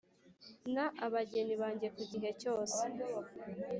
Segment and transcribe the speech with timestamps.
[0.75, 2.81] na abageni banjye ku gihe cyose.